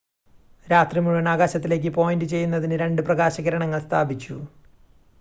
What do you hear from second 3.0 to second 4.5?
പ്രകാശകിരണങ്ങൾ സ്ഥാപിച്ചു